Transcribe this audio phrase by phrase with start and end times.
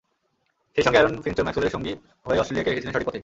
[0.73, 1.93] সেই সঙ্গে অ্যারন ফিঞ্চও ম্যাক্সওয়েলের সঙ্গী
[2.25, 3.19] হয়ে অস্ট্রেলিয়াকে রেখেছিলেন সঠিক পথেই।